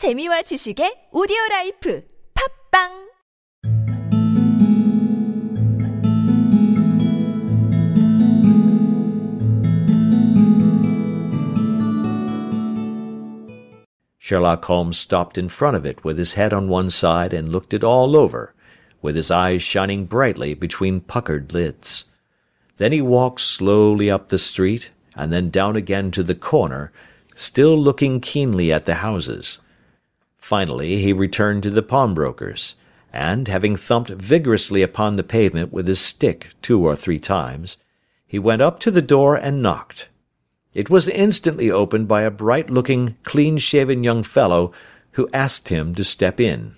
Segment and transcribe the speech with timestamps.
[0.00, 3.10] 재미와 지식의 오디오 라이프 팝빵
[14.18, 17.74] Sherlock Holmes stopped in front of it with his head on one side and looked
[17.74, 18.54] it all over,
[19.02, 22.06] with his eyes shining brightly between puckered lids.
[22.78, 26.90] Then he walked slowly up the street and then down again to the corner,
[27.36, 29.60] still looking keenly at the houses.
[30.40, 32.74] Finally he returned to the pawnbroker's,
[33.12, 37.76] and, having thumped vigorously upon the pavement with his stick two or three times,
[38.26, 40.08] he went up to the door and knocked.
[40.72, 44.72] It was instantly opened by a bright-looking, clean-shaven young fellow,
[45.12, 46.74] who asked him to step in.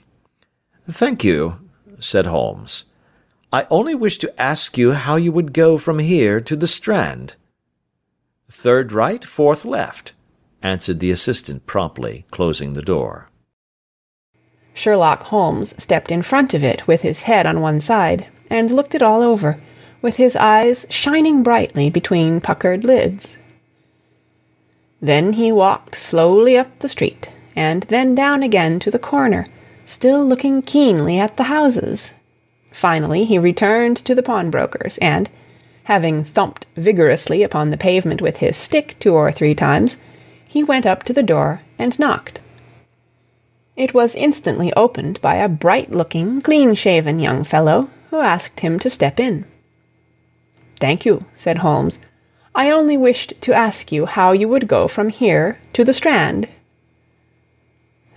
[0.90, 1.58] "Thank you,"
[2.00, 2.86] said Holmes.
[3.52, 7.36] "I only wished to ask you how you would go from here to the Strand."
[8.50, 10.14] "Third right, fourth left,"
[10.62, 13.28] answered the assistant promptly, closing the door.
[14.74, 18.94] Sherlock Holmes stepped in front of it with his head on one side, and looked
[18.94, 19.58] it all over,
[20.00, 23.36] with his eyes shining brightly between puckered lids.
[25.00, 29.46] Then he walked slowly up the street, and then down again to the corner,
[29.86, 32.12] still looking keenly at the houses.
[32.70, 35.28] Finally he returned to the pawnbroker's, and,
[35.84, 39.98] having thumped vigorously upon the pavement with his stick two or three times,
[40.46, 42.41] he went up to the door and knocked.
[43.76, 49.18] It was instantly opened by a bright-looking, clean-shaven young fellow, who asked him to step
[49.18, 49.46] in.
[50.78, 51.98] "Thank you," said Holmes.
[52.54, 56.48] "I only wished to ask you how you would go from here to the Strand."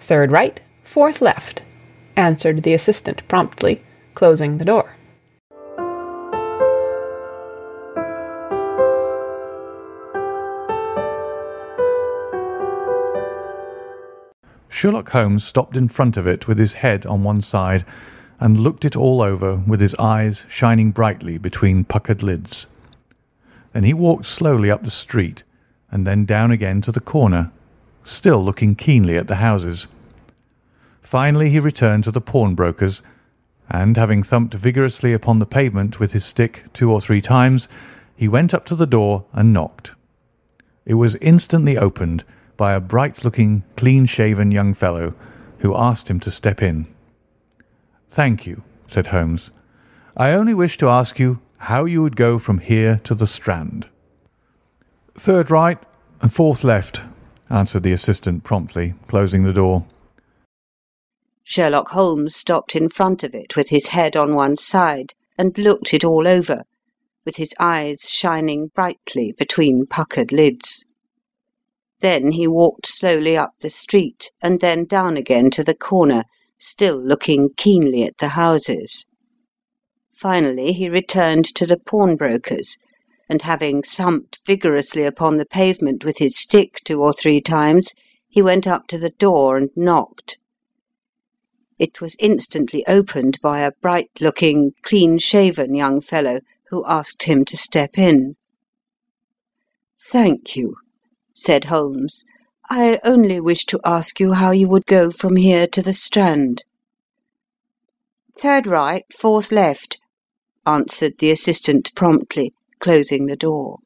[0.02, 1.62] "Third right, fourth left,"
[2.17, 3.81] answered the assistant promptly,
[4.14, 4.94] closing the door.
[14.76, 17.86] Sherlock Holmes stopped in front of it with his head on one side,
[18.42, 22.68] and looked it all over with his eyes shining brightly between puckered lids.
[23.72, 25.44] Then he walked slowly up the street,
[25.91, 27.52] and then down again to the corner,
[28.03, 29.88] still looking keenly at the houses.
[31.02, 33.02] Finally he returned to the pawnbroker's,
[33.69, 37.69] and, having thumped vigorously upon the pavement with his stick two or three times,
[38.14, 39.94] he went up to the door and knocked.
[40.85, 42.25] It was instantly opened
[42.57, 45.13] by a bright-looking, clean-shaven young fellow,
[45.59, 46.88] who asked him to step in.
[48.09, 49.51] "Thank you," said Holmes.
[50.16, 53.88] "I only wished to ask you how you would go from here to the Strand."
[55.16, 55.79] "Third right
[56.21, 57.03] and fourth left,"
[57.49, 59.85] answered the assistant promptly, closing the door.
[61.43, 65.93] Sherlock Holmes stopped in front of it with his head on one side, and looked
[65.93, 66.63] it all over,
[67.25, 70.84] with his eyes shining brightly between puckered lids.
[72.05, 76.25] Then he walked slowly up the street, and then down again to the corner,
[76.59, 79.07] still looking keenly at the houses.
[80.16, 82.77] Finally he returned to the pawnbroker's,
[83.27, 87.91] and having thumped vigorously upon the pavement with his stick two or three times,
[88.27, 90.37] he went up to the door and knocked.
[91.79, 97.97] It was instantly opened by a bright-looking, clean-shaven young fellow, who asked him to step
[97.97, 98.35] in.
[100.03, 100.75] "Thank you,"
[101.35, 102.23] said Holmes.
[102.69, 106.63] "I only wish to ask you how you would go from here to the Strand."
[108.40, 110.00] "Third right, fourth left,"
[110.66, 113.79] answered the assistant promptly, closing the door.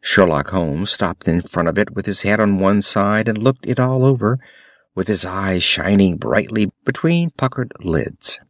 [0.00, 3.66] Sherlock Holmes stopped in front of it with his head on one side and looked
[3.66, 4.38] it all over,
[4.94, 8.40] with his eyes shining brightly between puckered lids.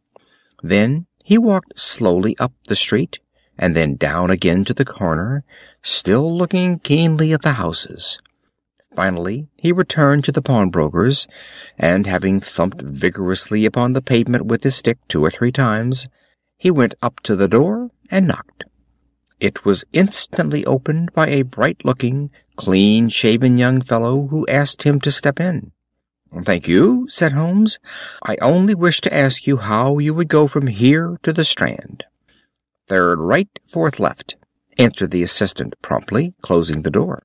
[0.61, 3.19] Then he walked slowly up the street,
[3.57, 5.43] and then down again to the corner,
[5.81, 8.19] still looking keenly at the houses.
[8.95, 11.27] Finally he returned to the pawnbroker's,
[11.77, 16.07] and having thumped vigorously upon the pavement with his stick two or three times,
[16.57, 18.65] he went up to the door and knocked.
[19.39, 25.41] It was instantly opened by a bright-looking, clean-shaven young fellow who asked him to step
[25.41, 25.73] in.
[26.43, 27.79] "Thank you," said Holmes.
[28.23, 32.03] "I only wished to ask you how you would go from here to the Strand."
[32.87, 34.35] "Third right, fourth left,"
[34.77, 37.23] answered the assistant promptly, closing the door.